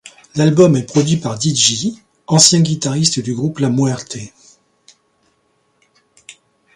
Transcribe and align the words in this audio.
L'album 0.33 0.75
est 0.75 0.81
produit 0.87 1.17
par 1.17 1.37
Dee-J, 1.37 2.01
ancien 2.25 2.59
guitariste 2.61 3.19
du 3.19 3.35
groupe 3.35 3.59
La 3.59 3.69
Muerte. 3.69 4.17